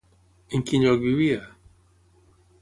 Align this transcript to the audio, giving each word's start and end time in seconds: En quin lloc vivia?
En 0.57 0.63
quin 0.69 0.85
lloc 0.87 0.97
vivia? 1.03 1.45